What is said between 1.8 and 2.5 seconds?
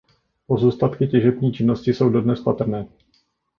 jsou dodnes